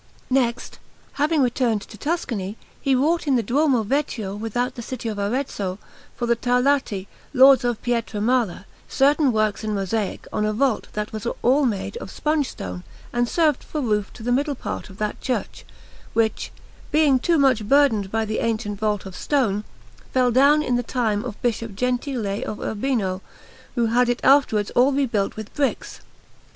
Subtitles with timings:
[0.31, 0.79] Next,
[1.21, 5.77] having returned to Tuscany, he wrought in the Duomo Vecchio without the city of Arezzo,
[6.15, 11.27] for the Tarlati, Lords of Pietramala, certain works in mosaic on a vault that was
[11.43, 12.81] all made of sponge stone
[13.13, 15.65] and served for roof to the middle part of that church,
[16.13, 16.51] which,
[16.91, 19.63] being too much burdened by the ancient vault of stone,
[20.11, 23.21] fell down in the time of Bishop Gentile of Urbino,
[23.75, 26.01] who had it afterwards all rebuilt with bricks.